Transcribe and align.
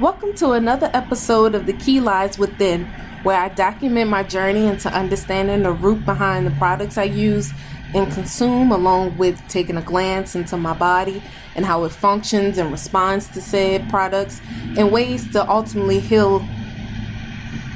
Welcome 0.00 0.32
to 0.36 0.52
another 0.52 0.90
episode 0.94 1.54
of 1.54 1.66
The 1.66 1.74
Key 1.74 2.00
Lies 2.00 2.38
Within, 2.38 2.86
where 3.22 3.38
I 3.38 3.50
document 3.50 4.08
my 4.08 4.22
journey 4.22 4.66
into 4.66 4.88
understanding 4.88 5.62
the 5.62 5.72
root 5.72 6.06
behind 6.06 6.46
the 6.46 6.52
products 6.52 6.96
I 6.96 7.02
use 7.02 7.52
and 7.92 8.10
consume, 8.10 8.72
along 8.72 9.18
with 9.18 9.38
taking 9.48 9.76
a 9.76 9.82
glance 9.82 10.34
into 10.34 10.56
my 10.56 10.72
body 10.72 11.22
and 11.54 11.66
how 11.66 11.84
it 11.84 11.92
functions 11.92 12.56
and 12.56 12.72
responds 12.72 13.28
to 13.28 13.42
said 13.42 13.90
products, 13.90 14.40
and 14.78 14.90
ways 14.90 15.30
to 15.32 15.46
ultimately 15.46 16.00
heal 16.00 16.38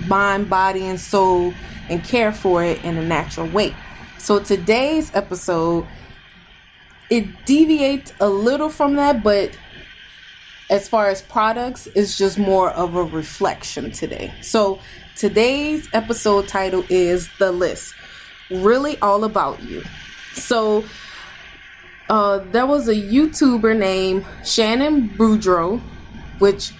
mind, 0.07 0.49
body, 0.49 0.87
and 0.87 0.99
soul 0.99 1.53
and 1.91 2.03
care 2.05 2.33
for 2.33 2.65
it 2.65 2.83
in 2.83 2.97
a 2.97 3.05
natural 3.05 3.49
way. 3.49 3.77
So 4.17 4.39
today's 4.39 5.15
episode 5.15 5.87
it 7.11 7.45
deviates 7.45 8.15
a 8.19 8.31
little 8.31 8.71
from 8.71 8.95
that, 8.95 9.23
but 9.23 9.51
as 10.75 10.89
far 10.89 11.09
as 11.09 11.23
products, 11.23 11.87
it's 11.95 12.19
just 12.19 12.37
more 12.37 12.71
of 12.71 12.97
a 12.97 13.05
reflection 13.05 13.93
today. 13.93 14.35
So 14.43 14.81
today's 15.15 15.89
episode 15.93 16.49
title 16.49 16.85
is 16.89 17.29
The 17.39 17.53
List. 17.53 17.95
Really 18.51 18.99
all 18.99 19.23
about 19.23 19.63
you. 19.63 19.85
So 20.33 20.85
uh, 22.11 22.39
there 22.51 22.67
was 22.67 22.89
a 22.89 22.95
YouTuber 22.95 23.79
named 23.79 24.27
Shannon 24.45 25.11
Boodram, 25.11 25.81
which 26.41 26.73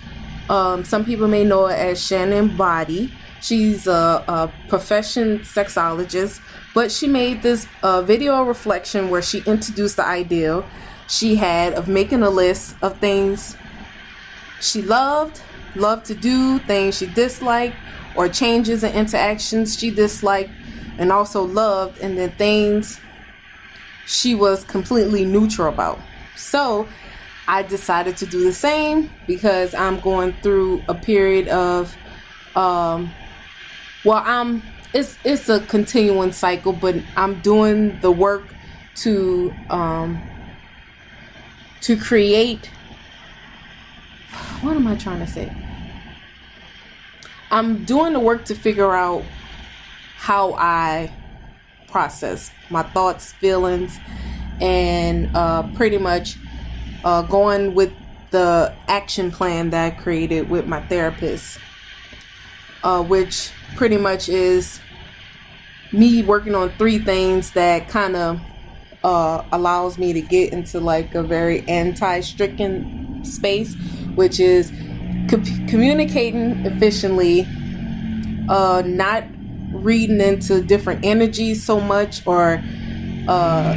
um, 0.51 0.83
some 0.83 1.05
people 1.05 1.29
may 1.29 1.45
know 1.45 1.69
her 1.69 1.73
as 1.73 2.05
Shannon 2.05 2.49
Boody. 2.49 3.13
She's 3.43 3.87
a, 3.87 4.25
a 4.27 4.53
profession 4.69 5.39
sexologist, 5.41 6.41
but 6.75 6.91
she 6.91 7.07
made 7.07 7.43
this 7.43 7.69
uh, 7.85 8.03
video 8.03 8.43
reflection 8.43 9.09
where 9.09 9.23
she 9.23 9.45
introduced 9.47 9.99
the 9.99 10.05
idea 10.05 10.65
she 11.07 11.37
had 11.37 11.75
of 11.75 11.87
making 11.87 12.25
a 12.25 12.31
list 12.31 12.75
of 12.83 12.99
things 12.99 13.57
she 14.61 14.83
loved, 14.83 15.41
loved 15.75 16.07
to 16.07 16.15
do, 16.15 16.59
things 16.61 16.99
she 16.99 17.07
disliked, 17.07 17.77
or 18.17 18.29
changes 18.29 18.85
and 18.85 18.95
interactions 18.95 19.79
she 19.79 19.91
disliked 19.91 20.51
and 20.99 21.11
also 21.11 21.43
loved, 21.43 22.01
and 22.01 22.17
then 22.17 22.31
things 22.33 23.01
she 24.07 24.35
was 24.35 24.65
completely 24.65 25.25
neutral 25.25 25.73
about. 25.73 25.99
So 26.37 26.89
I 27.49 27.63
decided 27.63 28.17
to 28.19 28.27
do 28.27 28.45
the 28.45 28.53
same 28.53 29.11
because 29.27 29.75
I'm 29.75 30.01
going 30.01 30.35
through 30.43 30.83
a 30.89 30.95
period 30.95 31.49
of 31.49 31.97
um, 32.57 33.11
well, 34.05 34.23
I'm 34.25 34.63
it's 34.93 35.19
it's 35.25 35.49
a 35.49 35.61
continuing 35.61 36.33
cycle, 36.33 36.73
but 36.73 36.97
I'm 37.17 37.41
doing 37.41 37.99
the 38.01 38.11
work 38.11 38.45
to 38.97 39.53
um 39.71 40.23
to 41.81 41.97
create 41.97 42.71
what 44.65 44.77
am 44.77 44.87
I 44.87 44.97
trying 44.97 45.21
to 45.21 45.27
say? 45.27 45.53
I'm 47.51 47.85
doing 47.85 48.15
the 48.15 48.21
work 48.21 48.47
to 48.47 48.55
figure 48.55 48.93
out 48.93 49.23
how 50.17 50.55
I 50.55 51.13
process 51.87 52.51
my 52.71 52.83
thoughts, 52.83 53.33
feelings, 53.35 53.97
and 54.61 55.31
uh, 55.37 55.63
pretty 55.75 55.99
much 55.99 56.37
uh, 57.05 57.23
going 57.23 57.75
with 57.75 57.93
the 58.31 58.75
action 58.89 59.31
plan 59.31 59.71
that 59.71 59.93
I 59.93 60.03
created 60.03 60.49
with 60.49 60.67
my 60.67 60.81
therapist, 60.87 61.59
uh, 62.83 63.03
which 63.05 63.53
pretty 63.77 63.99
much 63.99 64.29
is 64.29 64.81
me 65.93 66.23
working 66.23 66.55
on 66.55 66.71
three 66.71 66.99
things 66.99 67.53
that 67.53 67.89
kind 67.89 68.17
of 68.17 68.41
uh, 69.05 69.45
allows 69.53 69.99
me 69.99 70.15
to 70.15 70.21
get 70.21 70.53
into 70.53 70.81
like 70.81 71.15
a 71.15 71.23
very 71.23 71.61
anti-stricken 71.69 73.25
space, 73.25 73.77
which 74.17 74.41
is 74.41 74.71
co- 75.31 75.43
communicating 75.69 76.65
efficiently, 76.67 77.47
uh, 78.49 78.83
not 78.85 79.25
reading 79.73 80.21
into 80.21 80.63
different 80.63 81.05
energies 81.05 81.63
so 81.63 81.81
much 81.81 82.27
or 82.27 82.63
uh, 83.29 83.75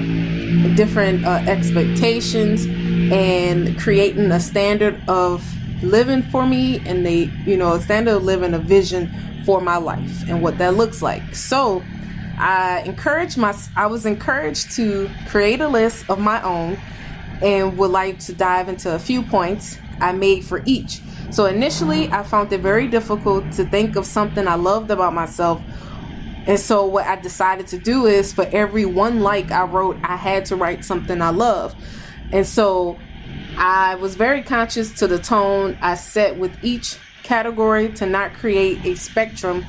different 0.76 1.26
uh, 1.26 1.44
expectations, 1.48 2.66
and 3.12 3.80
creating 3.80 4.32
a 4.32 4.40
standard 4.40 5.02
of 5.08 5.44
living 5.84 6.24
for 6.24 6.46
me 6.46 6.82
and 6.88 7.06
they 7.06 7.32
you 7.46 7.56
know 7.56 7.74
a 7.74 7.82
standard 7.82 8.16
of 8.16 8.24
living 8.24 8.54
a 8.54 8.60
vision 8.60 9.12
for 9.46 9.62
my 9.62 9.78
life 9.78 10.28
and 10.28 10.42
what 10.42 10.58
that 10.58 10.76
looks 10.76 11.02
like. 11.02 11.36
So 11.36 11.84
I 12.38 12.84
encouraged 12.86 13.38
my 13.38 13.58
I 13.76 13.88
was 13.88 14.06
encouraged 14.06 14.72
to 14.74 15.10
create 15.28 15.62
a 15.62 15.68
list 15.68 16.10
of 16.10 16.20
my 16.20 16.42
own 16.42 16.78
and 17.42 17.78
would 17.78 17.92
like 17.92 18.20
to 18.20 18.34
dive 18.34 18.68
into 18.70 18.94
a 18.94 19.00
few 19.00 19.22
points 19.22 19.78
I 20.00 20.12
made 20.12 20.46
for 20.46 20.64
each. 20.66 21.02
So 21.30 21.46
initially 21.46 22.10
I 22.10 22.24
found 22.24 22.52
it 22.54 22.62
very 22.62 22.88
difficult 22.88 23.52
to 23.54 23.66
think 23.66 23.96
of 23.96 24.06
something 24.06 24.48
I 24.48 24.56
loved 24.56 24.92
about 24.92 25.14
myself. 25.14 25.62
And 26.46 26.60
so 26.60 26.86
what 26.86 27.06
I 27.06 27.18
decided 27.18 27.68
to 27.68 27.78
do 27.78 28.06
is 28.06 28.32
for 28.34 28.48
every 28.52 28.86
one 28.86 29.20
like 29.20 29.52
I 29.52 29.64
wrote, 29.64 29.98
I 30.04 30.16
had 30.16 30.46
to 30.46 30.56
write 30.56 30.86
something 30.86 31.22
I 31.22 31.30
love. 31.30 31.76
And 32.32 32.46
so 32.46 32.98
I 33.58 33.96
was 33.96 34.16
very 34.16 34.42
conscious 34.42 34.94
to 35.00 35.08
the 35.08 35.20
tone 35.20 35.78
I 35.82 35.96
set 35.96 36.38
with 36.38 36.52
each 36.64 36.98
category 37.24 37.90
to 37.94 38.06
not 38.06 38.34
create 38.34 38.86
a 38.86 38.96
spectrum 38.96 39.66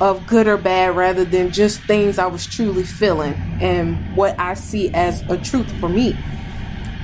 of 0.00 0.26
good 0.26 0.46
or 0.46 0.56
bad 0.56 0.96
rather 0.96 1.24
than 1.24 1.50
just 1.50 1.80
things 1.82 2.18
I 2.18 2.26
was 2.26 2.46
truly 2.46 2.84
feeling 2.84 3.34
and 3.60 4.16
what 4.16 4.38
I 4.38 4.54
see 4.54 4.92
as 4.94 5.22
a 5.28 5.36
truth 5.36 5.70
for 5.80 5.88
me. 5.88 6.16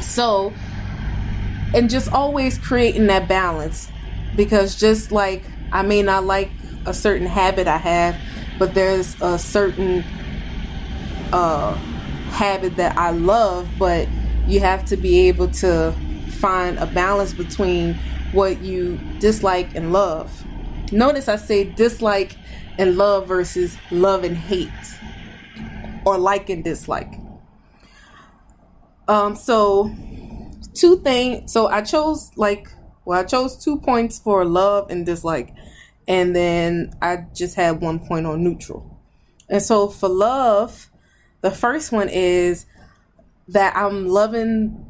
So, 0.01 0.53
and 1.75 1.89
just 1.89 2.13
always 2.13 2.59
creating 2.59 3.07
that 3.07 3.29
balance 3.29 3.91
because 4.37 4.79
just 4.79 5.13
like 5.13 5.45
I 5.73 5.83
may 5.83 6.03
not 6.03 6.25
like 6.25 6.51
a 6.87 6.93
certain 6.93 7.27
habit 7.27 7.67
I 7.67 7.79
have, 7.79 8.17
but 8.59 8.75
there's 8.75 9.21
a 9.21 9.39
certain 9.39 10.05
uh, 11.33 11.75
habit 12.31 12.77
that 12.77 12.97
I 12.97 13.11
love, 13.11 13.69
but 13.79 14.09
you 14.47 14.61
have 14.61 14.85
to 14.87 14.97
be 14.97 15.29
able 15.29 15.49
to 15.49 15.95
find 16.41 16.79
a 16.79 16.87
balance 16.87 17.33
between 17.33 17.95
what 18.33 18.61
you 18.61 18.99
dislike 19.19 19.75
and 19.75 19.93
love. 19.93 20.45
Notice 20.91 21.29
I 21.29 21.37
say 21.37 21.65
dislike 21.65 22.37
and 22.79 22.97
love 22.97 23.29
versus 23.29 23.77
love 23.91 24.25
and 24.25 24.37
hate 24.37 24.71
or 26.05 26.19
like 26.19 26.51
and 26.51 26.65
dislike. 26.65 27.15
Um, 29.09 29.37
so 29.37 29.95
two 30.75 30.99
things. 30.99 31.53
So 31.53 31.67
I 31.67 31.83
chose 31.83 32.31
like, 32.37 32.69
well, 33.05 33.21
I 33.21 33.25
chose 33.25 33.63
two 33.63 33.79
points 33.79 34.19
for 34.19 34.45
love 34.45 34.91
and 34.91 35.05
dislike, 35.05 35.55
and 36.07 36.35
then 36.35 36.93
I 37.03 37.27
just 37.35 37.57
had 37.57 37.81
one 37.81 38.01
point 38.01 38.27
on 38.27 38.43
neutral. 38.43 38.99
And 39.49 39.63
so 39.63 39.89
for 39.89 40.09
love, 40.09 40.91
the 41.41 41.51
first 41.51 41.93
one 41.93 42.09
is 42.09 42.67
that 43.49 43.77
I'm 43.77 44.09
loving 44.09 44.87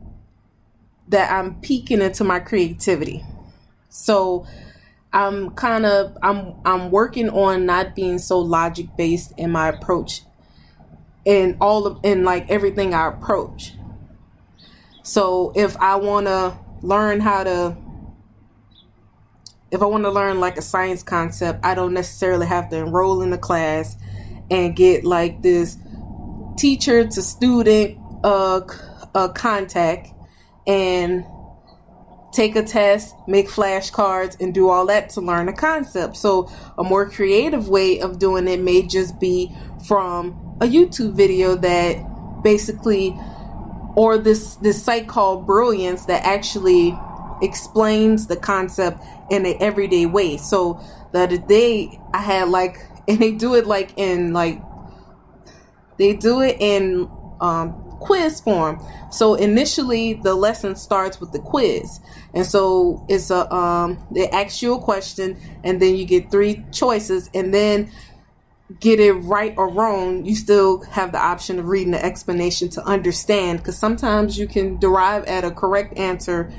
that 1.08 1.30
I'm 1.30 1.60
peeking 1.60 2.00
into 2.00 2.24
my 2.24 2.40
creativity. 2.40 3.24
So 3.88 4.46
I'm 5.12 5.50
kind 5.50 5.84
of 5.84 6.16
I'm 6.22 6.54
I'm 6.64 6.90
working 6.90 7.28
on 7.28 7.66
not 7.66 7.94
being 7.94 8.18
so 8.18 8.38
logic 8.38 8.88
based 8.96 9.32
in 9.36 9.50
my 9.50 9.68
approach 9.68 10.22
in 11.24 11.56
all 11.60 11.86
of 11.86 11.98
in 12.02 12.24
like 12.24 12.50
everything 12.50 12.94
I 12.94 13.08
approach. 13.08 13.74
So 15.02 15.52
if 15.54 15.76
I 15.76 15.96
want 15.96 16.26
to 16.26 16.58
learn 16.82 17.20
how 17.20 17.44
to 17.44 17.76
if 19.70 19.80
I 19.80 19.86
want 19.86 20.04
to 20.04 20.10
learn 20.10 20.38
like 20.38 20.58
a 20.58 20.62
science 20.62 21.02
concept, 21.02 21.60
I 21.64 21.74
don't 21.74 21.94
necessarily 21.94 22.46
have 22.46 22.68
to 22.70 22.76
enroll 22.76 23.22
in 23.22 23.30
the 23.30 23.38
class 23.38 23.96
and 24.50 24.76
get 24.76 25.02
like 25.02 25.40
this 25.40 25.78
teacher 26.58 27.06
to 27.06 27.22
student 27.22 27.98
uh, 28.22 28.60
uh 29.14 29.28
contact 29.28 30.08
and 30.66 31.24
take 32.32 32.56
a 32.56 32.62
test, 32.62 33.14
make 33.26 33.48
flashcards, 33.48 34.40
and 34.40 34.54
do 34.54 34.68
all 34.68 34.86
that 34.86 35.10
to 35.10 35.20
learn 35.20 35.48
a 35.48 35.52
concept. 35.52 36.16
So, 36.16 36.50
a 36.78 36.82
more 36.82 37.08
creative 37.08 37.68
way 37.68 38.00
of 38.00 38.18
doing 38.18 38.48
it 38.48 38.60
may 38.60 38.82
just 38.82 39.20
be 39.20 39.54
from 39.86 40.56
a 40.60 40.66
YouTube 40.66 41.14
video 41.14 41.54
that 41.56 42.42
basically, 42.42 43.18
or 43.94 44.18
this 44.18 44.56
this 44.56 44.82
site 44.82 45.08
called 45.08 45.46
Brilliant 45.46 46.06
that 46.06 46.24
actually 46.24 46.98
explains 47.42 48.28
the 48.28 48.36
concept 48.36 49.02
in 49.30 49.44
an 49.44 49.56
everyday 49.60 50.06
way. 50.06 50.36
So 50.36 50.80
the 51.12 51.20
other 51.20 51.38
day 51.38 52.00
I 52.14 52.18
had 52.18 52.48
like, 52.48 52.78
and 53.08 53.18
they 53.18 53.32
do 53.32 53.54
it 53.54 53.66
like 53.66 53.92
in 53.96 54.32
like, 54.32 54.62
they 55.98 56.14
do 56.14 56.40
it 56.40 56.56
in 56.60 57.10
um, 57.40 57.72
quiz 58.00 58.40
form. 58.40 58.84
So 59.10 59.34
initially 59.34 60.14
the 60.14 60.34
lesson 60.34 60.76
starts 60.76 61.20
with 61.20 61.32
the 61.32 61.38
quiz. 61.38 62.00
And 62.34 62.46
so 62.46 63.04
it's 63.08 63.30
a 63.30 63.52
um 63.54 64.04
they 64.10 64.28
ask 64.30 64.62
you 64.62 64.74
a 64.74 64.80
question 64.80 65.38
and 65.62 65.80
then 65.80 65.96
you 65.96 66.04
get 66.04 66.30
three 66.30 66.64
choices 66.72 67.30
and 67.34 67.52
then 67.52 67.90
get 68.80 69.00
it 69.00 69.12
right 69.12 69.54
or 69.56 69.68
wrong, 69.68 70.24
you 70.24 70.34
still 70.34 70.82
have 70.84 71.12
the 71.12 71.18
option 71.18 71.58
of 71.58 71.66
reading 71.66 71.92
the 71.92 72.04
explanation 72.04 72.68
to 72.70 72.84
understand 72.84 73.58
because 73.58 73.76
sometimes 73.76 74.38
you 74.38 74.46
can 74.46 74.78
derive 74.78 75.24
at 75.24 75.44
a 75.44 75.50
correct 75.50 75.98
answer 75.98 76.52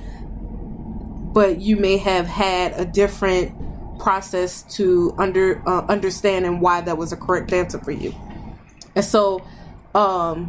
but 1.33 1.59
you 1.59 1.75
may 1.75 1.97
have 1.97 2.27
had 2.27 2.73
a 2.79 2.85
different 2.85 3.51
process 3.99 4.63
to 4.63 5.13
under 5.17 5.67
uh, 5.67 5.85
understand 5.87 6.45
and 6.45 6.61
why 6.61 6.81
that 6.81 6.97
was 6.97 7.11
a 7.11 7.17
correct 7.17 7.51
answer 7.51 7.79
for 7.79 7.91
you. 7.91 8.13
And 8.95 9.03
so, 9.03 9.43
um, 9.95 10.47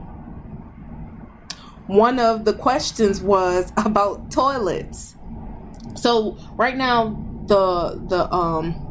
one 1.86 2.18
of 2.18 2.44
the 2.44 2.52
questions 2.52 3.20
was 3.20 3.72
about 3.76 4.30
toilets. 4.30 5.16
So 5.94 6.36
right 6.52 6.76
now, 6.76 7.10
the 7.46 8.00
the 8.06 8.32
um 8.32 8.83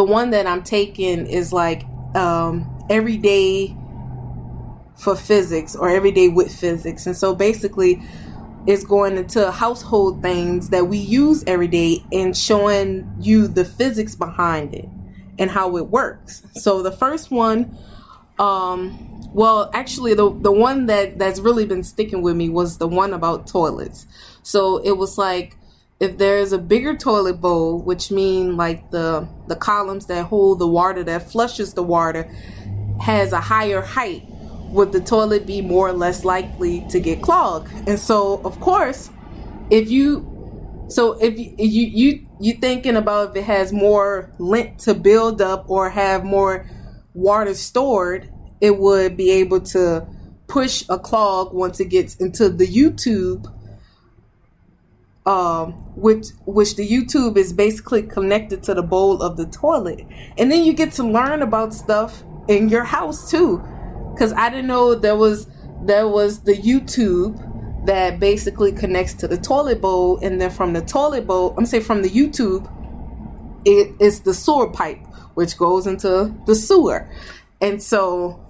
the 0.00 0.04
one 0.04 0.30
that 0.30 0.46
I'm 0.46 0.62
taking 0.62 1.26
is 1.26 1.52
like 1.52 1.84
um 2.14 2.54
every 2.88 3.18
day 3.18 3.76
for 4.96 5.14
physics 5.14 5.76
or 5.76 5.90
every 5.90 6.10
day 6.10 6.28
with 6.28 6.50
physics, 6.50 7.06
and 7.06 7.14
so 7.14 7.34
basically 7.34 8.00
it's 8.66 8.82
going 8.82 9.18
into 9.18 9.50
household 9.50 10.22
things 10.22 10.70
that 10.70 10.86
we 10.86 10.96
use 10.96 11.44
every 11.46 11.68
day 11.68 12.02
and 12.12 12.34
showing 12.34 13.12
you 13.20 13.46
the 13.46 13.62
physics 13.62 14.14
behind 14.14 14.74
it 14.74 14.88
and 15.38 15.50
how 15.50 15.76
it 15.76 15.88
works. 15.88 16.44
So 16.54 16.82
the 16.82 16.92
first 16.92 17.30
one, 17.30 17.76
um, 18.38 19.20
well, 19.34 19.70
actually 19.74 20.14
the 20.14 20.30
the 20.32 20.52
one 20.52 20.86
that 20.86 21.18
that's 21.18 21.40
really 21.40 21.66
been 21.66 21.82
sticking 21.82 22.22
with 22.22 22.36
me 22.36 22.48
was 22.48 22.78
the 22.78 22.88
one 22.88 23.12
about 23.12 23.46
toilets. 23.46 24.06
So 24.42 24.78
it 24.78 24.96
was 24.96 25.18
like 25.18 25.58
if 26.00 26.16
there's 26.16 26.52
a 26.52 26.58
bigger 26.58 26.96
toilet 26.96 27.40
bowl, 27.40 27.78
which 27.78 28.10
mean 28.10 28.56
like 28.56 28.90
the 28.90 29.28
the 29.46 29.56
columns 29.56 30.06
that 30.06 30.24
hold 30.24 30.58
the 30.58 30.66
water 30.66 31.04
that 31.04 31.30
flushes 31.30 31.74
the 31.74 31.82
water 31.82 32.30
has 33.00 33.32
a 33.32 33.40
higher 33.40 33.82
height 33.82 34.24
would 34.70 34.92
the 34.92 35.00
toilet 35.00 35.46
be 35.46 35.60
more 35.60 35.88
or 35.88 35.92
less 35.92 36.24
likely 36.24 36.86
to 36.88 37.00
get 37.00 37.20
clogged? 37.22 37.70
And 37.88 37.98
so, 37.98 38.40
of 38.44 38.58
course, 38.60 39.10
if 39.68 39.90
you 39.90 40.26
so 40.88 41.12
if 41.20 41.38
you 41.38 41.54
you, 41.58 42.26
you 42.40 42.54
thinking 42.54 42.96
about 42.96 43.30
if 43.30 43.36
it 43.36 43.44
has 43.44 43.72
more 43.72 44.32
lint 44.38 44.78
to 44.80 44.94
build 44.94 45.42
up 45.42 45.68
or 45.68 45.90
have 45.90 46.24
more 46.24 46.68
water 47.14 47.54
stored, 47.54 48.32
it 48.60 48.78
would 48.78 49.16
be 49.16 49.30
able 49.30 49.60
to 49.60 50.06
push 50.46 50.84
a 50.88 50.98
clog 50.98 51.52
once 51.52 51.78
it 51.78 51.86
gets 51.86 52.16
into 52.16 52.48
the 52.48 52.66
U-tube 52.66 53.46
um, 55.26 55.72
which 55.94 56.28
which 56.46 56.76
the 56.76 56.84
U-tube 56.84 57.36
is 57.36 57.52
basically 57.52 58.02
connected 58.02 58.62
to 58.64 58.74
the 58.74 58.82
bowl 58.82 59.22
of 59.22 59.36
the 59.36 59.46
toilet, 59.46 60.06
and 60.38 60.50
then 60.50 60.64
you 60.64 60.72
get 60.72 60.92
to 60.92 61.02
learn 61.02 61.42
about 61.42 61.74
stuff 61.74 62.22
in 62.48 62.68
your 62.68 62.84
house 62.84 63.30
too. 63.30 63.62
Because 64.12 64.32
I 64.32 64.48
didn't 64.50 64.66
know 64.66 64.94
there 64.94 65.16
was 65.16 65.46
there 65.82 66.08
was 66.08 66.40
the 66.40 66.56
U-tube 66.56 67.38
that 67.86 68.20
basically 68.20 68.72
connects 68.72 69.14
to 69.14 69.28
the 69.28 69.36
toilet 69.36 69.80
bowl, 69.80 70.18
and 70.18 70.40
then 70.40 70.50
from 70.50 70.72
the 70.72 70.82
toilet 70.82 71.26
bowl, 71.26 71.54
I'm 71.56 71.66
saying 71.66 71.84
from 71.84 72.02
the 72.02 72.10
U-tube, 72.10 72.68
it 73.64 73.94
is 74.00 74.20
the 74.20 74.34
sewer 74.34 74.70
pipe 74.70 74.98
which 75.34 75.56
goes 75.56 75.86
into 75.86 76.34
the 76.46 76.54
sewer, 76.54 77.10
and 77.60 77.82
so? 77.82 78.46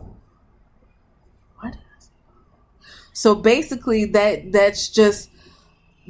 So 3.12 3.34
basically, 3.34 4.06
that 4.06 4.50
that's 4.50 4.88
just 4.88 5.29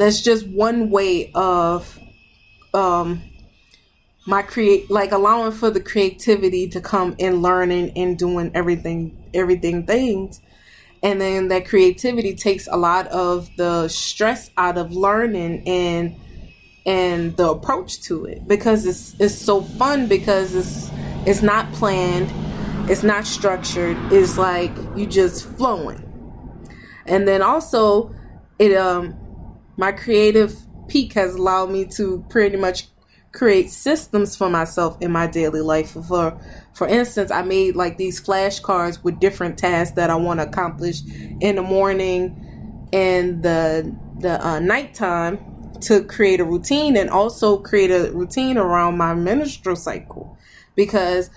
that's 0.00 0.23
just 0.23 0.49
one 0.49 0.88
way 0.88 1.31
of 1.35 1.99
um 2.73 3.23
my 4.26 4.41
create 4.41 4.91
like 4.91 5.12
allowing 5.12 5.52
for 5.52 5.70
the 5.70 5.81
creativity 5.81 6.69
to 6.69 6.81
come 6.81 7.14
in 7.19 7.43
learning 7.43 7.93
and 7.97 8.19
doing 8.19 8.50
everything 8.55 9.14
everything 9.35 9.87
things. 9.87 10.41
And 11.02 11.20
then 11.20 11.49
that 11.49 11.67
creativity 11.67 12.35
takes 12.35 12.67
a 12.67 12.76
lot 12.76 13.08
of 13.08 13.50
the 13.56 13.88
stress 13.88 14.50
out 14.56 14.79
of 14.79 14.93
learning 14.93 15.69
and 15.69 16.17
and 16.87 17.37
the 17.37 17.50
approach 17.50 18.00
to 18.05 18.25
it. 18.25 18.49
Because 18.49 18.87
it's 18.87 19.14
it's 19.20 19.35
so 19.35 19.61
fun 19.61 20.06
because 20.06 20.55
it's 20.55 20.91
it's 21.26 21.43
not 21.43 21.70
planned 21.75 22.32
it's 22.91 23.03
not 23.03 23.26
structured 23.26 23.99
it's 24.11 24.38
like 24.38 24.73
you 24.96 25.06
just 25.06 25.46
flowing. 25.58 26.03
And 27.05 27.29
then 27.29 27.43
also 27.43 28.14
it 28.58 28.75
um 28.75 29.19
my 29.76 29.93
creative 29.93 30.56
peak 30.88 31.12
has 31.14 31.34
allowed 31.34 31.70
me 31.70 31.84
to 31.84 32.25
pretty 32.28 32.56
much 32.56 32.88
create 33.32 33.70
systems 33.70 34.34
for 34.34 34.50
myself 34.50 34.96
in 35.00 35.12
my 35.12 35.26
daily 35.26 35.61
life. 35.61 35.90
For 35.90 36.38
for 36.72 36.88
instance, 36.88 37.31
I 37.31 37.43
made 37.43 37.76
like 37.76 37.96
these 37.96 38.20
flashcards 38.20 39.02
with 39.02 39.20
different 39.20 39.58
tasks 39.58 39.94
that 39.96 40.11
I 40.11 40.17
want 40.17 40.40
to 40.40 40.46
accomplish 40.46 41.02
in 41.40 41.56
the 41.56 41.62
morning 41.62 42.88
and 42.93 43.43
the 43.43 43.94
the 44.19 44.44
uh, 44.44 44.61
nighttime 44.61 45.38
to 45.82 46.05
create 46.05 46.40
a 46.40 46.44
routine 46.44 46.96
and 46.96 47.08
also 47.08 47.56
create 47.58 47.90
a 47.90 48.11
routine 48.12 48.58
around 48.58 48.99
my 48.99 49.14
menstrual 49.14 49.76
cycle 49.76 50.37
because 50.75 51.31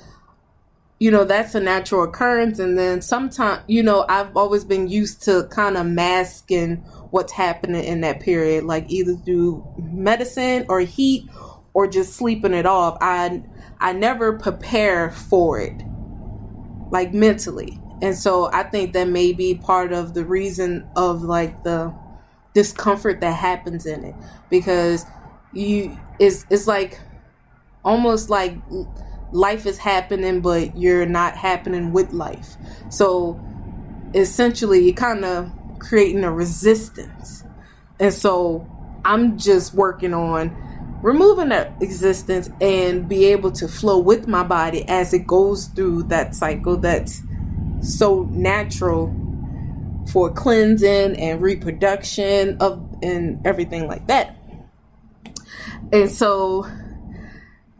you 0.99 1.09
know 1.11 1.23
that's 1.23 1.55
a 1.55 1.59
natural 1.59 2.03
occurrence 2.03 2.59
and 2.59 2.77
then 2.77 3.01
sometimes 3.01 3.61
you 3.67 3.83
know 3.83 4.05
I've 4.09 4.35
always 4.35 4.65
been 4.65 4.87
used 4.87 5.23
to 5.23 5.47
kind 5.49 5.77
of 5.77 5.85
masking 5.85 6.83
what's 7.13 7.31
happening 7.31 7.83
in 7.83 8.01
that 8.01 8.19
period 8.19 8.63
like 8.63 8.89
either 8.89 9.13
through 9.13 9.63
medicine 9.77 10.65
or 10.67 10.79
heat 10.79 11.29
or 11.75 11.85
just 11.85 12.13
sleeping 12.13 12.55
it 12.55 12.65
off. 12.65 12.97
I 13.01 13.43
I 13.79 13.93
never 13.93 14.39
prepare 14.39 15.11
for 15.11 15.59
it 15.59 15.79
like 16.89 17.13
mentally. 17.13 17.79
And 18.01 18.17
so 18.17 18.49
I 18.51 18.63
think 18.63 18.93
that 18.93 19.07
may 19.07 19.31
be 19.31 19.53
part 19.53 19.93
of 19.93 20.15
the 20.15 20.25
reason 20.25 20.89
of 20.95 21.21
like 21.21 21.63
the 21.63 21.93
discomfort 22.55 23.21
that 23.21 23.35
happens 23.35 23.85
in 23.85 24.03
it 24.05 24.15
because 24.49 25.05
you 25.53 25.95
it's 26.17 26.47
it's 26.49 26.65
like 26.65 26.99
almost 27.85 28.31
like 28.31 28.57
life 29.31 29.67
is 29.67 29.77
happening 29.77 30.41
but 30.41 30.75
you're 30.75 31.05
not 31.05 31.37
happening 31.37 31.93
with 31.93 32.11
life. 32.11 32.55
So 32.89 33.39
essentially 34.15 34.79
you're 34.85 34.95
kind 34.95 35.23
of 35.23 35.51
creating 35.83 36.23
a 36.23 36.31
resistance. 36.31 37.43
And 37.99 38.13
so 38.13 38.67
I'm 39.05 39.37
just 39.37 39.73
working 39.73 40.13
on 40.13 40.55
removing 41.01 41.49
that 41.49 41.73
existence 41.81 42.49
and 42.61 43.09
be 43.09 43.25
able 43.25 43.51
to 43.51 43.67
flow 43.67 43.99
with 43.99 44.27
my 44.27 44.43
body 44.43 44.87
as 44.87 45.13
it 45.13 45.27
goes 45.27 45.67
through 45.67 46.03
that 46.03 46.33
cycle 46.33 46.77
that's 46.77 47.21
so 47.81 48.23
natural 48.31 49.13
for 50.11 50.31
cleansing 50.31 51.17
and 51.17 51.41
reproduction 51.41 52.57
of 52.59 52.81
and 53.01 53.45
everything 53.45 53.87
like 53.87 54.07
that. 54.07 54.37
And 55.91 56.09
so 56.09 56.65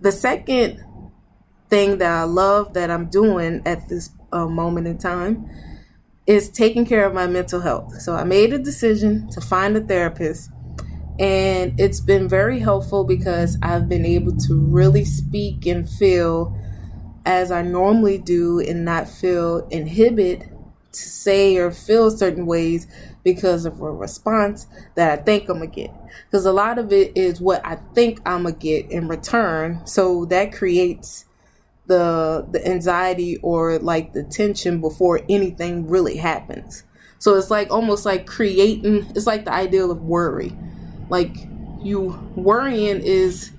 the 0.01 0.11
second 0.11 0.83
thing 1.69 1.99
that 1.99 2.11
I 2.11 2.23
love 2.23 2.73
that 2.73 2.91
I'm 2.91 3.05
doing 3.05 3.61
at 3.65 3.87
this 3.87 4.09
uh, 4.33 4.47
moment 4.47 4.87
in 4.87 4.97
time 4.97 5.49
is 6.25 6.49
taking 6.49 6.85
care 6.85 7.05
of 7.05 7.13
my 7.13 7.27
mental 7.27 7.61
health. 7.61 8.01
So 8.01 8.15
I 8.15 8.23
made 8.23 8.53
a 8.53 8.59
decision 8.59 9.29
to 9.31 9.41
find 9.41 9.75
a 9.75 9.81
therapist 9.81 10.49
and 11.19 11.79
it's 11.79 11.99
been 11.99 12.27
very 12.27 12.59
helpful 12.59 13.03
because 13.03 13.57
I've 13.61 13.87
been 13.87 14.05
able 14.05 14.35
to 14.35 14.55
really 14.55 15.05
speak 15.05 15.65
and 15.65 15.87
feel 15.87 16.57
as 17.25 17.51
I 17.51 17.61
normally 17.61 18.17
do 18.17 18.59
and 18.59 18.83
not 18.83 19.07
feel 19.07 19.67
inhibited 19.69 20.49
to 20.91 20.99
say 20.99 21.57
or 21.57 21.71
feel 21.71 22.09
certain 22.11 22.45
ways 22.45 22.87
because 23.23 23.65
of 23.65 23.79
a 23.81 23.91
response 23.91 24.67
that 24.95 25.19
I 25.19 25.21
think 25.21 25.49
I'm 25.49 25.57
gonna 25.57 25.67
get. 25.67 25.91
Because 26.25 26.45
a 26.45 26.51
lot 26.51 26.79
of 26.79 26.91
it 26.91 27.15
is 27.15 27.39
what 27.39 27.61
I 27.63 27.75
think 27.93 28.19
I'm 28.25 28.43
gonna 28.43 28.55
get 28.55 28.91
in 28.91 29.07
return. 29.07 29.85
So 29.85 30.25
that 30.25 30.51
creates 30.51 31.25
the 31.87 32.47
the 32.51 32.65
anxiety 32.67 33.37
or 33.37 33.79
like 33.79 34.13
the 34.13 34.23
tension 34.23 34.81
before 34.81 35.21
anything 35.29 35.87
really 35.87 36.17
happens. 36.17 36.83
So 37.19 37.35
it's 37.35 37.49
like 37.51 37.71
almost 37.71 38.05
like 38.05 38.25
creating 38.25 39.07
it's 39.15 39.27
like 39.27 39.45
the 39.45 39.53
ideal 39.53 39.91
of 39.91 40.01
worry 40.01 40.53
like 41.09 41.35
you 41.81 42.19
worrying 42.35 43.01
is 43.01 43.51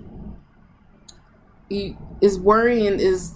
you, 1.69 1.97
is 2.21 2.39
worrying 2.39 2.99
is 2.99 3.35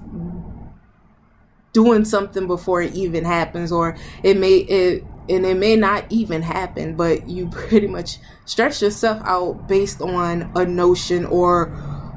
doing 1.73 2.05
something 2.05 2.47
before 2.47 2.83
it 2.83 2.95
even 2.95 3.25
happens 3.25 3.71
or 3.71 3.97
it 4.23 4.37
may 4.37 4.57
it 4.57 5.05
and 5.29 5.45
it 5.45 5.57
may 5.57 5.77
not 5.77 6.05
even 6.11 6.43
happen 6.43 6.97
but 6.97 7.29
you 7.29 7.49
pretty 7.53 7.87
much 7.87 8.19
stretch 8.45 8.83
yourself 8.83 9.21
out 9.25 9.69
based 9.69 10.01
on 10.01 10.51
a 10.57 10.65
notion 10.65 11.25
or 11.27 11.67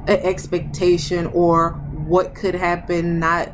an 0.08 0.18
expectation 0.22 1.26
or 1.28 1.80
what 2.12 2.34
could 2.34 2.54
happen 2.54 3.18
not 3.18 3.50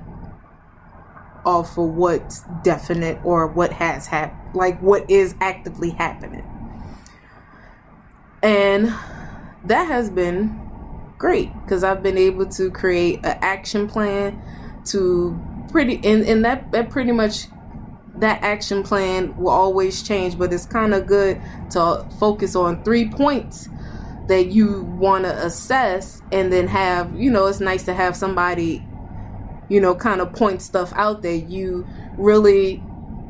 off 1.46 1.78
of 1.78 1.94
what's 1.94 2.42
definite 2.64 3.16
or 3.22 3.46
what 3.46 3.72
has 3.72 4.08
happened 4.08 4.52
like 4.52 4.82
what 4.82 5.08
is 5.08 5.36
actively 5.40 5.90
happening. 5.90 6.42
And 8.42 8.92
that 9.64 9.84
has 9.84 10.10
been 10.10 10.58
great 11.18 11.52
because 11.62 11.84
I've 11.84 12.02
been 12.02 12.18
able 12.18 12.46
to 12.46 12.68
create 12.72 13.18
an 13.18 13.38
action 13.42 13.86
plan 13.86 14.42
to 14.86 15.38
pretty 15.70 16.00
and, 16.02 16.24
and 16.24 16.44
that 16.44 16.72
that 16.72 16.90
pretty 16.90 17.12
much 17.12 17.46
that 18.16 18.42
action 18.42 18.82
plan 18.82 19.36
will 19.36 19.50
always 19.50 20.02
change 20.02 20.36
but 20.36 20.52
it's 20.52 20.66
kind 20.66 20.94
of 20.94 21.06
good 21.06 21.40
to 21.70 22.04
focus 22.18 22.56
on 22.56 22.82
three 22.82 23.08
points 23.08 23.68
that 24.28 24.46
you 24.46 24.82
want 24.82 25.24
to 25.24 25.46
assess 25.46 26.22
and 26.32 26.52
then 26.52 26.68
have 26.68 27.14
you 27.18 27.30
know 27.30 27.46
it's 27.46 27.60
nice 27.60 27.84
to 27.84 27.94
have 27.94 28.14
somebody 28.14 28.86
you 29.68 29.80
know 29.80 29.94
kind 29.94 30.20
of 30.20 30.32
point 30.32 30.62
stuff 30.62 30.92
out 30.94 31.22
that 31.22 31.48
you 31.48 31.86
really 32.16 32.82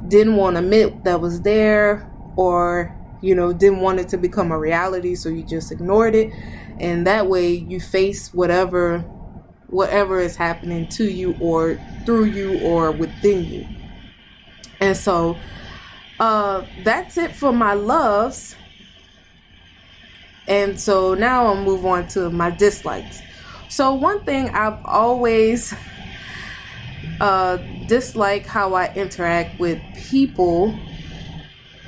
didn't 0.08 0.36
want 0.36 0.56
to 0.56 0.62
admit 0.62 1.04
that 1.04 1.20
was 1.20 1.42
there 1.42 2.10
or 2.36 2.94
you 3.20 3.34
know 3.34 3.52
didn't 3.52 3.80
want 3.80 3.98
it 3.98 4.08
to 4.08 4.16
become 4.16 4.52
a 4.52 4.58
reality 4.58 5.14
so 5.14 5.28
you 5.28 5.42
just 5.42 5.72
ignored 5.72 6.14
it. 6.14 6.32
And 6.80 7.06
that 7.06 7.26
way 7.26 7.52
you 7.52 7.80
face 7.80 8.32
whatever 8.32 9.00
whatever 9.68 10.20
is 10.20 10.36
happening 10.36 10.88
to 10.88 11.04
you 11.04 11.36
or 11.40 11.78
through 12.06 12.24
you 12.24 12.60
or 12.60 12.90
within 12.90 13.44
you. 13.44 13.66
And 14.80 14.96
so 14.96 15.36
uh 16.20 16.64
that's 16.84 17.18
it 17.18 17.34
for 17.34 17.52
my 17.52 17.74
loves 17.74 18.56
and 20.48 20.80
so 20.80 21.14
now 21.14 21.46
I'll 21.46 21.62
move 21.62 21.84
on 21.84 22.08
to 22.08 22.30
my 22.30 22.50
dislikes. 22.50 23.20
So 23.68 23.92
one 23.92 24.24
thing 24.24 24.48
I've 24.48 24.82
always 24.84 25.74
uh, 27.20 27.58
dislike 27.86 28.46
how 28.46 28.74
I 28.74 28.92
interact 28.94 29.60
with 29.60 29.80
people 29.94 30.74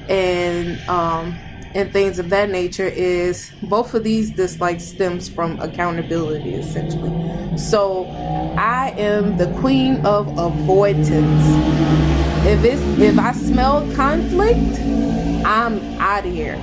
and 0.09 0.79
um, 0.89 1.39
and 1.73 1.93
things 1.93 2.19
of 2.19 2.31
that 2.31 2.51
nature 2.51 2.87
is 2.87 3.53
both 3.63 3.95
of 3.95 4.03
these 4.03 4.31
dislikes 4.31 4.85
stems 4.85 5.29
from 5.29 5.59
accountability 5.61 6.55
essentially. 6.55 7.57
So 7.57 8.07
I 8.59 8.93
am 8.99 9.37
the 9.37 9.47
queen 9.61 10.05
of 10.05 10.37
avoidance. 10.37 11.45
If 12.47 12.65
it's 12.65 12.83
if 13.01 13.19
I 13.19 13.33
smell 13.33 13.91
conflict, 13.95 14.81
I'm 15.47 15.81
out 16.01 16.27
of 16.27 16.33
here. 16.33 16.59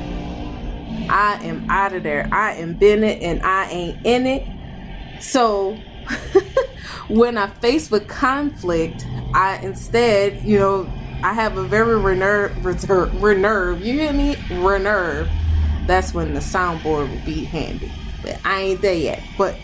I 1.10 1.44
am 1.44 1.70
out 1.70 1.94
of 1.94 2.04
there. 2.04 2.28
I 2.32 2.54
am 2.54 2.74
Bennett 2.74 3.22
and 3.22 3.42
I 3.44 3.70
ain't 3.70 4.06
in 4.06 4.28
it. 4.28 5.22
So 5.22 5.76
when 7.08 7.38
I 7.38 7.48
face 7.48 7.90
with 7.90 8.08
conflict, 8.08 9.06
I 9.34 9.58
instead, 9.64 10.44
you 10.44 10.60
know, 10.60 10.92
I 11.24 11.34
have 11.34 11.58
a 11.58 11.64
very 11.64 12.00
renerve, 12.00 12.64
reserve, 12.64 13.22
renerve. 13.22 13.82
You 13.82 13.94
hear 13.94 14.14
me? 14.14 14.36
Renerve. 14.52 15.30
That's 15.88 16.14
when 16.14 16.34
the 16.34 16.40
soundboard 16.40 17.10
would 17.10 17.26
be 17.26 17.44
handy. 17.46 17.92
But 18.22 18.40
I 18.46 18.62
ain't 18.62 18.82
there 18.82 18.94
yet. 18.94 19.24
But 19.38 19.58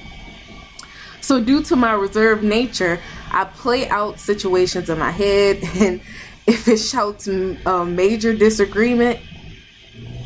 so 1.21 1.43
due 1.43 1.61
to 1.63 1.75
my 1.75 1.93
reserved 1.93 2.43
nature, 2.43 2.99
I 3.31 3.45
play 3.45 3.87
out 3.89 4.19
situations 4.19 4.89
in 4.89 4.99
my 4.99 5.11
head, 5.11 5.59
and 5.79 6.01
if 6.45 6.67
it 6.67 6.77
shouts 6.77 7.27
a 7.27 7.85
major 7.85 8.35
disagreement, 8.35 9.19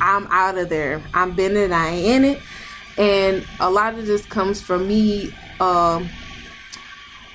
I'm 0.01 0.27
out 0.27 0.57
of 0.57 0.69
there. 0.69 1.01
I'm 1.13 1.33
been 1.33 1.57
it, 1.57 1.71
I 1.71 1.89
ain't 1.89 2.25
in 2.25 2.35
it. 2.35 2.41
And 2.97 3.45
a 3.59 3.69
lot 3.69 3.97
of 3.97 4.05
this 4.05 4.25
comes 4.25 4.61
from 4.61 4.87
me 4.87 5.33
um, 5.59 6.09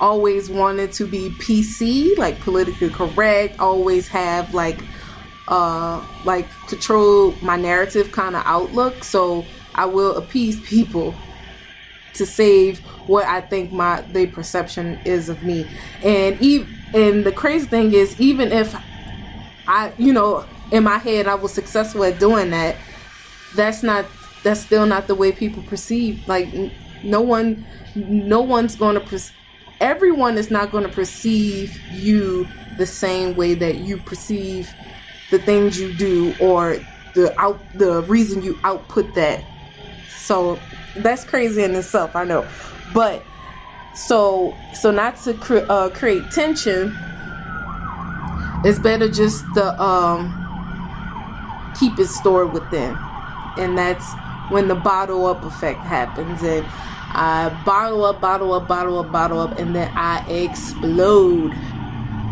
always 0.01 0.51
wanted 0.51 0.93
to 0.93 1.07
be 1.07 1.31
PC, 1.31 2.17
like 2.19 2.41
politically 2.41 2.91
correct, 2.91 3.61
always 3.61 4.09
have 4.09 4.53
like 4.53 4.81
uh 5.49 6.05
like 6.25 6.49
control 6.69 7.35
my 7.43 7.57
narrative 7.57 8.13
kind 8.13 8.37
of 8.37 8.43
outlook. 8.45 9.05
So 9.05 9.45
I 9.75 9.87
will 9.87 10.17
appease 10.17 10.61
people 10.61 11.15
to 12.15 12.27
save 12.27 12.81
what 13.07 13.25
I 13.27 13.41
think 13.41 13.73
my 13.73 14.03
the 14.13 14.27
perception 14.27 14.99
is 15.05 15.29
of 15.29 15.43
me. 15.43 15.67
And 16.03 16.41
even 16.41 16.69
and 16.95 17.25
the 17.25 17.33
crazy 17.33 17.67
thing 17.67 17.93
is 17.93 18.21
even 18.21 18.53
if 18.53 18.75
I 19.67 19.93
you 19.99 20.13
know 20.13 20.45
in 20.73 20.85
my 20.85 20.99
head 20.99 21.29
I 21.29 21.37
was 21.37 21.53
successful 21.53 22.03
at 22.05 22.19
doing 22.19 22.51
that, 22.51 22.77
that's 23.55 23.83
not 23.85 24.07
that's 24.43 24.61
still 24.61 24.87
not 24.87 25.07
the 25.07 25.15
way 25.15 25.33
people 25.33 25.63
perceive. 25.65 26.27
Like 26.29 26.49
no 27.05 27.21
one, 27.21 27.65
no 27.95 28.41
one's 28.41 28.77
going 28.77 28.95
to. 28.97 29.01
perceive. 29.01 29.37
everyone 29.81 30.39
is 30.39 30.51
not 30.51 30.73
going 30.73 30.85
to 30.85 30.91
perceive 30.93 31.79
you 31.93 32.47
the 32.79 32.87
same 32.87 33.37
way 33.37 33.55
that 33.55 33.77
you 33.79 33.99
perceive 33.99 34.71
the 35.31 35.39
things 35.41 35.81
you 35.81 35.93
do 35.95 36.35
or 36.41 36.79
the 37.15 37.39
out 37.41 37.61
the 37.75 38.03
reason 38.03 38.43
you 38.43 38.59
output 38.65 39.15
that. 39.15 39.45
So 40.19 40.59
that's 40.99 41.25
crazy 41.25 41.63
in 41.65 41.75
itself, 41.75 42.17
I 42.17 42.25
know. 42.25 42.47
But 42.95 43.25
so 43.95 44.57
so 44.75 44.91
not 44.91 45.17
to 45.25 45.35
cre- 45.35 45.67
uh, 45.69 45.91
create 45.91 46.31
tension, 46.31 46.97
it's 48.65 48.79
better 48.79 49.09
just 49.09 49.45
to 49.55 49.83
um 49.83 50.42
keep 51.79 51.99
it 51.99 52.07
stored 52.07 52.53
within. 52.53 52.97
And 53.59 53.77
that's 53.77 54.05
when 54.51 54.69
the 54.69 54.75
bottle 54.75 55.27
up 55.27 55.45
effect 55.45 55.81
happens. 55.81 56.43
And 56.43 56.67
I 57.15 57.51
bottle 57.65 58.05
up, 58.05 58.21
bottle 58.21 58.53
up, 58.55 58.69
bottle 58.69 58.99
up, 58.99 59.13
bottle 59.13 59.41
up, 59.41 59.59
and 59.59 59.75
then 59.75 59.91
I 59.95 60.25
explode 60.31 61.53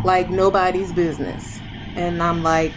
like 0.03 0.29
nobody's 0.29 0.91
business. 0.91 1.59
And 1.95 2.21
I'm 2.21 2.41
like, 2.41 2.73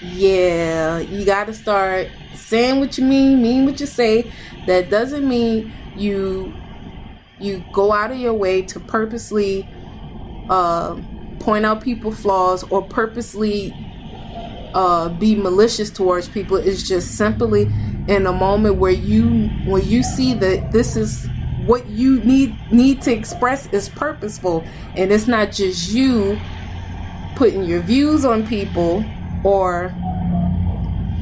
yeah, 0.00 0.98
you 0.98 1.24
got 1.24 1.46
to 1.46 1.54
start 1.54 2.08
saying 2.34 2.80
what 2.80 2.96
you 2.98 3.04
mean, 3.04 3.42
mean 3.42 3.64
what 3.64 3.80
you 3.80 3.86
say. 3.86 4.30
That 4.66 4.90
doesn't 4.90 5.28
mean 5.28 5.72
you 5.96 6.54
you 7.38 7.64
go 7.72 7.92
out 7.92 8.10
of 8.10 8.18
your 8.18 8.32
way 8.32 8.62
to 8.62 8.80
purposely 8.80 9.68
uh, 10.48 10.98
point 11.40 11.66
out 11.66 11.82
people 11.82 12.12
flaws 12.12 12.62
or 12.64 12.82
purposely 12.82 13.74
uh, 14.74 15.08
be 15.08 15.34
malicious 15.36 15.90
towards 15.90 16.28
people. 16.28 16.56
It's 16.56 16.86
just 16.86 17.16
simply 17.16 17.70
in 18.08 18.26
a 18.26 18.32
moment 18.32 18.76
where 18.76 18.92
you 18.92 19.48
when 19.64 19.82
you 19.84 20.02
see 20.02 20.34
that 20.34 20.72
this 20.72 20.96
is 20.96 21.26
what 21.64 21.86
you 21.88 22.20
need 22.20 22.54
need 22.70 23.00
to 23.02 23.12
express 23.12 23.66
is 23.72 23.88
purposeful 23.88 24.62
and 24.96 25.10
it's 25.10 25.26
not 25.26 25.50
just 25.50 25.90
you 25.90 26.38
putting 27.36 27.64
your 27.64 27.80
views 27.80 28.24
on 28.24 28.46
people 28.46 29.02
or 29.42 29.86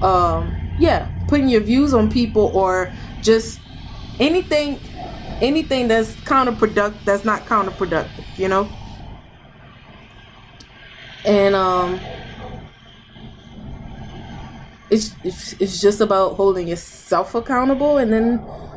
um 0.02 0.52
yeah 0.80 1.08
putting 1.28 1.48
your 1.48 1.60
views 1.60 1.94
on 1.94 2.10
people 2.10 2.50
or 2.54 2.92
just 3.20 3.60
anything 4.18 4.80
anything 5.40 5.86
that's 5.86 6.14
counterproductive 6.16 7.04
that's 7.04 7.24
not 7.24 7.46
counterproductive 7.46 8.24
you 8.36 8.48
know 8.48 8.68
and 11.24 11.54
um 11.54 12.00
it's, 14.92 15.14
it's 15.24 15.52
it's 15.54 15.80
just 15.80 16.02
about 16.02 16.34
holding 16.34 16.68
yourself 16.68 17.34
accountable 17.34 17.96
and 17.96 18.12
then 18.12 18.36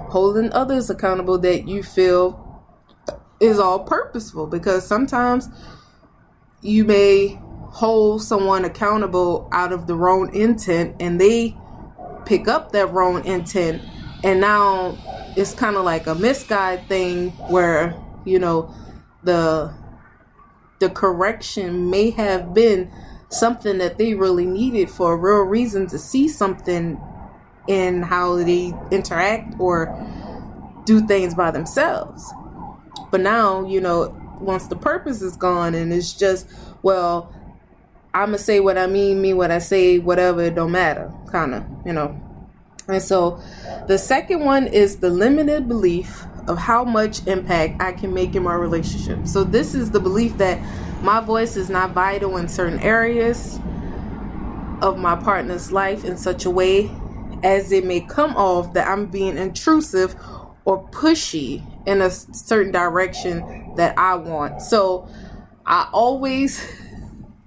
holding 0.09 0.51
others 0.53 0.89
accountable 0.89 1.37
that 1.39 1.67
you 1.67 1.83
feel 1.83 2.63
is 3.41 3.59
all 3.59 3.79
purposeful. 3.79 4.47
Because 4.47 4.87
sometimes 4.87 5.49
you 6.61 6.85
may 6.85 7.37
hold 7.67 8.23
someone 8.23 8.63
accountable 8.63 9.49
out 9.51 9.73
of 9.73 9.87
the 9.87 9.95
wrong 9.95 10.33
intent 10.33 10.95
and 11.01 11.19
they 11.19 11.55
pick 12.25 12.47
up 12.47 12.71
that 12.71 12.91
wrong 12.93 13.25
intent. 13.25 13.81
And 14.23 14.39
now 14.39 14.97
it's 15.35 15.53
kind 15.53 15.75
of 15.75 15.83
like 15.83 16.07
a 16.07 16.15
misguided 16.15 16.87
thing 16.87 17.31
where 17.49 17.93
you 18.23 18.39
know 18.39 18.73
the 19.23 19.73
the 20.79 20.89
correction 20.89 21.89
may 21.89 22.11
have 22.11 22.53
been 22.53 22.89
something 23.29 23.77
that 23.79 23.97
they 23.97 24.13
really 24.13 24.45
needed 24.45 24.89
for 24.89 25.13
a 25.13 25.17
real 25.17 25.41
reason 25.41 25.87
to 25.87 25.97
see 25.97 26.27
something 26.27 26.99
in 27.67 28.03
how 28.03 28.35
they 28.35 28.73
interact 28.91 29.59
or 29.59 29.87
do 30.85 31.05
things 31.05 31.33
by 31.33 31.51
themselves. 31.51 32.31
But 33.11 33.21
now, 33.21 33.65
you 33.65 33.81
know, 33.81 34.15
once 34.39 34.67
the 34.67 34.75
purpose 34.75 35.21
is 35.21 35.35
gone 35.35 35.73
and 35.73 35.91
it's 35.91 36.13
just, 36.13 36.47
well, 36.81 37.33
I'm 38.13 38.27
gonna 38.27 38.37
say 38.37 38.59
what 38.59 38.77
I 38.77 38.87
mean, 38.87 39.21
mean 39.21 39.37
what 39.37 39.51
I 39.51 39.59
say, 39.59 39.99
whatever, 39.99 40.41
it 40.43 40.55
don't 40.55 40.71
matter, 40.71 41.11
kind 41.31 41.55
of, 41.55 41.65
you 41.85 41.93
know. 41.93 42.19
And 42.87 43.01
so 43.01 43.41
the 43.87 43.97
second 43.97 44.41
one 44.41 44.67
is 44.67 44.97
the 44.97 45.09
limited 45.09 45.67
belief 45.67 46.25
of 46.47 46.57
how 46.57 46.83
much 46.83 47.25
impact 47.27 47.81
I 47.81 47.91
can 47.93 48.13
make 48.13 48.35
in 48.35 48.43
my 48.43 48.53
relationship. 48.53 49.27
So 49.27 49.43
this 49.43 49.73
is 49.73 49.91
the 49.91 49.99
belief 49.99 50.37
that 50.37 50.59
my 51.05 51.19
voice 51.19 51.55
is 51.55 51.69
not 51.69 51.91
vital 51.91 52.35
in 52.37 52.47
certain 52.47 52.79
areas 52.79 53.59
of 54.81 54.97
my 54.97 55.15
partner's 55.15 55.71
life 55.71 56.03
in 56.03 56.17
such 56.17 56.45
a 56.45 56.49
way 56.49 56.89
as 57.43 57.71
it 57.71 57.85
may 57.85 58.01
come 58.01 58.35
off 58.35 58.73
that 58.73 58.87
I'm 58.87 59.05
being 59.05 59.37
intrusive 59.37 60.15
or 60.65 60.83
pushy 60.89 61.63
in 61.85 62.01
a 62.01 62.09
certain 62.09 62.71
direction 62.71 63.73
that 63.75 63.97
I 63.99 64.15
want. 64.15 64.63
So 64.63 65.07
I 65.63 65.87
always 65.93 66.59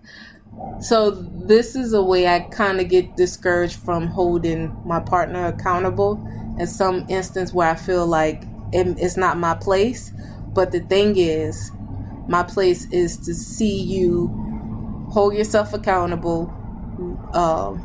so 0.80 1.10
this 1.10 1.74
is 1.74 1.92
a 1.92 2.02
way 2.02 2.28
I 2.28 2.40
kind 2.40 2.80
of 2.80 2.88
get 2.88 3.16
discouraged 3.16 3.80
from 3.80 4.06
holding 4.06 4.74
my 4.84 5.00
partner 5.00 5.46
accountable 5.46 6.24
in 6.60 6.66
some 6.68 7.06
instance 7.08 7.52
where 7.52 7.68
I 7.68 7.74
feel 7.74 8.06
like 8.06 8.44
it's 8.72 9.16
not 9.16 9.36
my 9.36 9.54
place. 9.54 10.12
But 10.54 10.70
the 10.70 10.80
thing 10.80 11.16
is, 11.16 11.72
my 12.28 12.42
place 12.42 12.90
is 12.92 13.16
to 13.18 13.34
see 13.34 13.82
you 13.82 14.28
hold 15.10 15.34
yourself 15.34 15.72
accountable. 15.72 16.54
Um, 17.32 17.84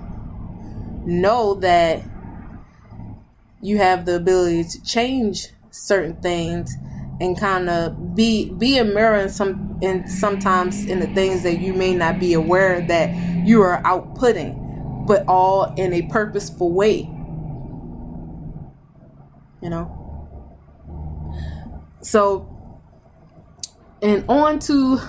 know 1.06 1.56
that 1.56 2.04
you 3.62 3.78
have 3.78 4.06
the 4.06 4.16
ability 4.16 4.66
to 4.66 4.84
change 4.84 5.48
certain 5.72 6.16
things 6.22 6.76
and 7.22 7.40
kind 7.40 7.70
of 7.70 8.16
be 8.16 8.52
be 8.52 8.78
a 8.78 8.84
mirror 8.84 9.18
in 9.18 9.30
some 9.30 9.78
in 9.82 10.08
sometimes 10.08 10.86
in 10.86 11.00
the 11.00 11.08
things 11.08 11.44
that 11.44 11.60
you 11.60 11.74
may 11.74 11.94
not 11.94 12.20
be 12.20 12.34
aware 12.34 12.82
that 12.82 13.14
you 13.46 13.62
are 13.62 13.82
outputting 13.84 15.06
but 15.08 15.24
all 15.28 15.74
in 15.76 15.94
a 15.94 16.02
purposeful 16.04 16.72
way 16.72 17.10
you 19.62 19.70
know 19.70 20.00
so 22.02 22.53
and 24.04 24.24
on 24.30 24.60
to 24.60 25.00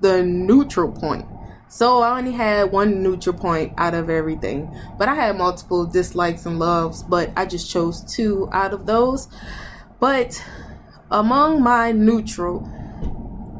the 0.00 0.22
neutral 0.22 0.90
point 0.90 1.26
so 1.74 2.02
I 2.02 2.18
only 2.18 2.30
had 2.30 2.70
one 2.70 3.02
neutral 3.02 3.36
point 3.36 3.72
out 3.76 3.94
of 3.94 4.08
everything, 4.08 4.72
but 4.96 5.08
I 5.08 5.16
had 5.16 5.36
multiple 5.36 5.84
dislikes 5.84 6.46
and 6.46 6.60
loves, 6.60 7.02
but 7.02 7.32
I 7.36 7.46
just 7.46 7.68
chose 7.68 8.00
two 8.04 8.48
out 8.52 8.72
of 8.72 8.86
those. 8.86 9.26
But 9.98 10.40
among 11.10 11.64
my 11.64 11.90
neutral, 11.90 12.70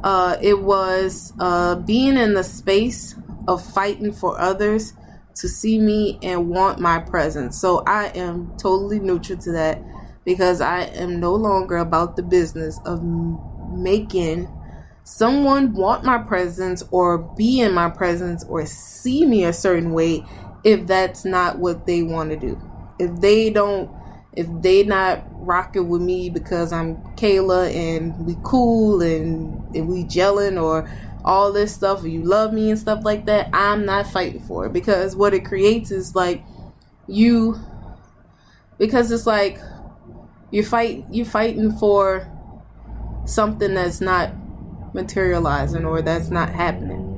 uh, 0.04 0.36
it 0.40 0.62
was 0.62 1.32
uh, 1.40 1.74
being 1.74 2.16
in 2.16 2.34
the 2.34 2.44
space 2.44 3.16
of 3.48 3.66
fighting 3.74 4.12
for 4.12 4.40
others 4.40 4.92
to 5.34 5.48
see 5.48 5.80
me 5.80 6.20
and 6.22 6.48
want 6.48 6.78
my 6.78 7.00
presence. 7.00 7.60
So 7.60 7.82
I 7.84 8.12
am 8.14 8.56
totally 8.58 9.00
neutral 9.00 9.40
to 9.40 9.50
that 9.50 9.82
because 10.24 10.60
I 10.60 10.82
am 10.82 11.18
no 11.18 11.34
longer 11.34 11.78
about 11.78 12.14
the 12.14 12.22
business 12.22 12.78
of 12.86 13.02
making 13.72 14.46
someone 15.04 15.74
want 15.74 16.02
my 16.02 16.18
presence 16.18 16.82
or 16.90 17.18
be 17.18 17.60
in 17.60 17.72
my 17.72 17.90
presence 17.90 18.42
or 18.44 18.64
see 18.64 19.26
me 19.26 19.44
a 19.44 19.52
certain 19.52 19.92
way 19.92 20.24
if 20.64 20.86
that's 20.86 21.26
not 21.26 21.58
what 21.58 21.86
they 21.86 22.02
want 22.02 22.30
to 22.30 22.36
do. 22.36 22.60
If 22.98 23.20
they 23.20 23.50
don't 23.50 23.90
if 24.32 24.48
they 24.62 24.82
not 24.82 25.22
rocking 25.30 25.88
with 25.88 26.02
me 26.02 26.28
because 26.28 26.72
I'm 26.72 26.96
Kayla 27.14 27.72
and 27.72 28.26
we 28.26 28.36
cool 28.42 29.00
and, 29.00 29.76
and 29.76 29.86
we 29.86 30.02
gelling 30.04 30.60
or 30.60 30.90
all 31.24 31.52
this 31.52 31.72
stuff 31.72 32.02
you 32.02 32.24
love 32.24 32.52
me 32.52 32.70
and 32.70 32.78
stuff 32.78 33.04
like 33.04 33.26
that, 33.26 33.50
I'm 33.52 33.84
not 33.84 34.08
fighting 34.08 34.40
for 34.40 34.66
it 34.66 34.72
because 34.72 35.14
what 35.14 35.34
it 35.34 35.44
creates 35.44 35.90
is 35.90 36.16
like 36.16 36.42
you 37.06 37.60
because 38.78 39.12
it's 39.12 39.26
like 39.26 39.58
you 40.50 40.64
fight 40.64 41.04
you 41.10 41.24
fighting 41.24 41.72
for 41.72 42.26
something 43.26 43.74
that's 43.74 44.00
not 44.00 44.32
materializing 44.94 45.84
or 45.84 46.00
that's 46.00 46.30
not 46.30 46.48
happening. 46.48 47.10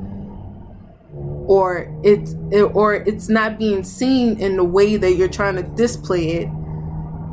Or 1.47 1.89
it's 2.03 2.35
it, 2.51 2.63
or 2.63 2.95
it's 2.95 3.29
not 3.29 3.59
being 3.59 3.85
seen 3.85 4.41
in 4.41 4.57
the 4.57 4.65
way 4.65 4.97
that 4.97 5.13
you're 5.13 5.29
trying 5.29 5.57
to 5.57 5.63
display 5.63 6.29
it 6.31 6.49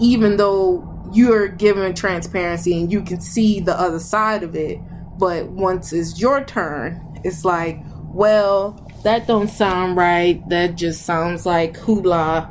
even 0.01 0.37
though 0.37 0.89
you're 1.13 1.47
given 1.47 1.93
transparency 1.93 2.79
and 2.79 2.91
you 2.91 3.01
can 3.01 3.21
see 3.21 3.59
the 3.59 3.79
other 3.79 3.99
side 3.99 4.43
of 4.43 4.55
it. 4.55 4.79
But 5.17 5.49
once 5.49 5.93
it's 5.93 6.19
your 6.19 6.43
turn 6.43 6.99
it's 7.23 7.45
like 7.45 7.79
well 8.07 8.79
that 9.03 9.27
don't 9.27 9.49
sound 9.49 9.97
right. 9.97 10.47
That 10.49 10.75
just 10.75 11.05
sounds 11.05 11.45
like 11.45 11.75
hula 11.77 12.49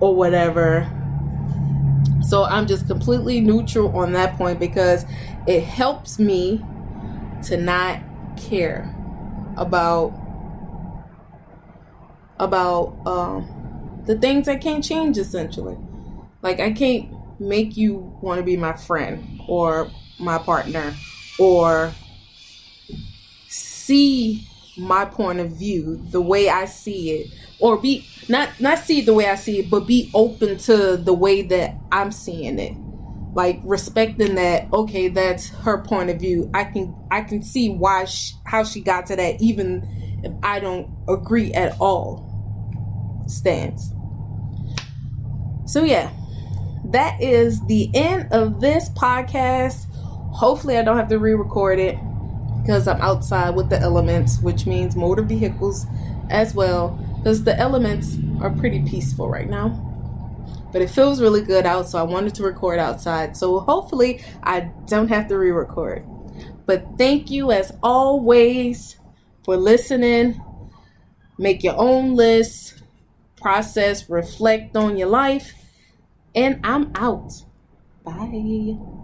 or 0.00 0.14
whatever. 0.14 0.88
So 2.22 2.44
i'm 2.44 2.66
just 2.66 2.86
completely 2.86 3.40
neutral 3.40 3.96
on 3.96 4.12
that 4.12 4.36
point 4.36 4.60
because 4.60 5.04
it 5.46 5.64
helps 5.64 6.18
me 6.18 6.62
to 7.44 7.56
not 7.56 8.00
care 8.36 8.94
about 9.56 10.12
about 12.38 12.96
um, 13.06 14.02
the 14.06 14.18
things 14.18 14.48
I 14.48 14.56
can't 14.56 14.82
change 14.82 15.18
essentially. 15.18 15.76
Like 16.42 16.60
I 16.60 16.72
can't 16.72 17.10
make 17.40 17.76
you 17.76 18.16
want 18.20 18.38
to 18.38 18.44
be 18.44 18.56
my 18.56 18.74
friend 18.74 19.40
or 19.46 19.90
my 20.18 20.38
partner 20.38 20.94
or 21.38 21.92
see 23.48 24.46
my 24.76 25.04
point 25.04 25.40
of 25.40 25.50
view 25.50 26.00
the 26.10 26.20
way 26.20 26.48
I 26.48 26.64
see 26.64 27.10
it 27.10 27.30
or 27.58 27.76
be 27.76 28.06
not 28.28 28.60
not 28.60 28.78
see 28.78 29.00
it 29.00 29.06
the 29.06 29.14
way 29.14 29.28
I 29.28 29.34
see 29.34 29.58
it 29.58 29.70
but 29.70 29.86
be 29.86 30.10
open 30.14 30.56
to 30.58 30.96
the 30.96 31.12
way 31.12 31.42
that 31.42 31.74
I'm 31.90 32.12
seeing 32.12 32.58
it 32.58 32.74
like 33.32 33.60
respecting 33.64 34.34
that 34.34 34.72
okay 34.72 35.08
that's 35.08 35.48
her 35.48 35.82
point 35.82 36.10
of 36.10 36.18
view. 36.18 36.50
I 36.54 36.64
can 36.64 36.94
i 37.10 37.22
can 37.22 37.42
see 37.42 37.70
why 37.70 38.04
she, 38.04 38.34
how 38.44 38.64
she 38.64 38.80
got 38.80 39.06
to 39.06 39.16
that 39.16 39.40
even 39.40 39.86
if 40.22 40.32
i 40.42 40.58
don't 40.58 40.90
agree 41.08 41.52
at 41.52 41.76
all 41.80 42.26
stance. 43.26 43.92
So 45.66 45.84
yeah 45.84 46.10
that 46.86 47.20
is 47.22 47.64
the 47.66 47.90
end 47.94 48.32
of 48.32 48.60
this 48.60 48.88
podcast. 48.90 49.86
Hopefully 50.32 50.76
i 50.78 50.82
don't 50.82 50.96
have 50.96 51.08
to 51.08 51.18
re-record 51.18 51.78
it 51.78 51.98
because 52.62 52.86
i'm 52.86 53.00
outside 53.00 53.50
with 53.50 53.68
the 53.70 53.78
elements 53.80 54.40
which 54.40 54.66
means 54.66 54.94
motor 54.94 55.22
vehicles 55.22 55.86
as 56.30 56.54
well 56.54 56.90
because 57.16 57.42
the 57.44 57.58
elements 57.58 58.16
are 58.40 58.50
pretty 58.50 58.80
peaceful 58.82 59.28
right 59.28 59.48
now 59.48 59.89
but 60.72 60.82
it 60.82 60.90
feels 60.90 61.20
really 61.20 61.42
good 61.42 61.66
out, 61.66 61.88
so 61.88 61.98
I 61.98 62.02
wanted 62.02 62.34
to 62.36 62.42
record 62.42 62.78
outside. 62.78 63.36
So 63.36 63.60
hopefully, 63.60 64.22
I 64.42 64.70
don't 64.86 65.08
have 65.08 65.28
to 65.28 65.38
re 65.38 65.50
record. 65.50 66.04
But 66.66 66.86
thank 66.98 67.30
you 67.30 67.50
as 67.50 67.72
always 67.82 68.96
for 69.44 69.56
listening. 69.56 70.40
Make 71.38 71.64
your 71.64 71.76
own 71.76 72.14
list, 72.14 72.82
process, 73.36 74.08
reflect 74.10 74.76
on 74.76 74.96
your 74.96 75.08
life, 75.08 75.54
and 76.34 76.60
I'm 76.62 76.92
out. 76.94 77.32
Bye. 78.04 78.99